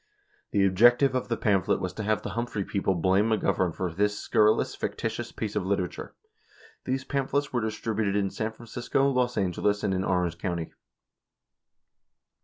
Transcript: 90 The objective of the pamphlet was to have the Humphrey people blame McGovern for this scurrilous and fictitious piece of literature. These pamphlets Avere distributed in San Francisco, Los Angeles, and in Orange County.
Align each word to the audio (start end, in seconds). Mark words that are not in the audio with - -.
90 0.51 0.57
The 0.63 0.67
objective 0.67 1.13
of 1.13 1.27
the 1.27 1.37
pamphlet 1.37 1.79
was 1.79 1.93
to 1.93 2.01
have 2.01 2.23
the 2.23 2.31
Humphrey 2.31 2.65
people 2.65 2.95
blame 2.95 3.25
McGovern 3.29 3.71
for 3.75 3.93
this 3.93 4.17
scurrilous 4.17 4.73
and 4.73 4.79
fictitious 4.79 5.31
piece 5.31 5.55
of 5.55 5.63
literature. 5.63 6.15
These 6.85 7.03
pamphlets 7.05 7.49
Avere 7.49 7.61
distributed 7.65 8.15
in 8.15 8.31
San 8.31 8.51
Francisco, 8.51 9.07
Los 9.11 9.37
Angeles, 9.37 9.83
and 9.83 9.93
in 9.93 10.03
Orange 10.03 10.39
County. 10.39 10.73